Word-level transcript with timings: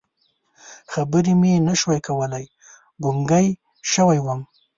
خبرې 0.91 1.33
مې 1.41 1.51
نه 1.67 1.73
شوې 1.81 1.99
کولی، 2.07 2.45
ګونګی 3.03 3.47
شوی 3.91 4.19
وم. 4.21 4.41